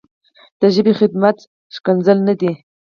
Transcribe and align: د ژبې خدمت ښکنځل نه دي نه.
د 0.59 0.61
ژبې 0.75 0.93
خدمت 0.99 1.37
ښکنځل 1.75 2.17
نه 2.27 2.33
دي 2.39 2.51
نه. 2.53 2.59